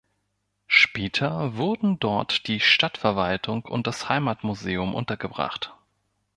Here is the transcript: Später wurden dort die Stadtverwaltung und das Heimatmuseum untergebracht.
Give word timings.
Später 0.65 1.57
wurden 1.57 1.99
dort 1.99 2.47
die 2.47 2.59
Stadtverwaltung 2.59 3.63
und 3.65 3.85
das 3.85 4.09
Heimatmuseum 4.09 4.95
untergebracht. 4.95 5.75